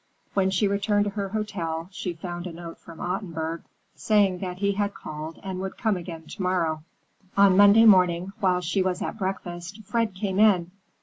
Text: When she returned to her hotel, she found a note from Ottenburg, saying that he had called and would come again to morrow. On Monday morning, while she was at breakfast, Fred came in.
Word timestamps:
When 0.33 0.49
she 0.49 0.67
returned 0.67 1.03
to 1.05 1.11
her 1.11 1.29
hotel, 1.29 1.87
she 1.91 2.13
found 2.13 2.47
a 2.47 2.51
note 2.51 2.79
from 2.79 2.99
Ottenburg, 2.99 3.61
saying 3.93 4.39
that 4.39 4.57
he 4.57 4.71
had 4.71 4.95
called 4.95 5.39
and 5.43 5.59
would 5.59 5.77
come 5.77 5.95
again 5.95 6.25
to 6.25 6.41
morrow. 6.41 6.81
On 7.37 7.55
Monday 7.55 7.85
morning, 7.85 8.33
while 8.39 8.61
she 8.61 8.81
was 8.81 9.03
at 9.03 9.19
breakfast, 9.19 9.83
Fred 9.83 10.15
came 10.15 10.39
in. 10.39 10.71